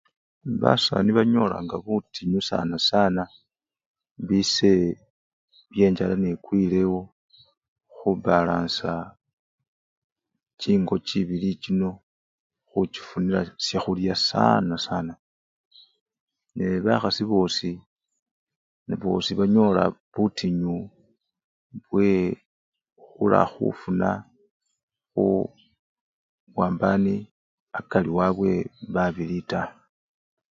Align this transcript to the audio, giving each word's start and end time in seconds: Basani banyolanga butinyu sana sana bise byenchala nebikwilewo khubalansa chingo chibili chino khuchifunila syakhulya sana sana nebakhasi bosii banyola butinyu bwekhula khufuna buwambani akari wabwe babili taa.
Basani 0.61 1.09
banyolanga 1.17 1.75
butinyu 1.85 2.39
sana 2.49 2.75
sana 2.89 3.23
bise 4.27 4.71
byenchala 5.71 6.15
nebikwilewo 6.17 7.01
khubalansa 7.95 8.91
chingo 10.61 10.95
chibili 11.07 11.49
chino 11.61 11.89
khuchifunila 12.69 13.39
syakhulya 13.65 14.15
sana 14.29 14.75
sana 14.87 15.13
nebakhasi 16.55 17.23
bosii 19.03 19.35
banyola 19.39 19.83
butinyu 20.13 20.75
bwekhula 21.87 23.39
khufuna 23.53 24.09
buwambani 25.13 27.15
akari 27.79 28.09
wabwe 28.17 28.51
babili 28.93 29.41
taa. 29.51 29.69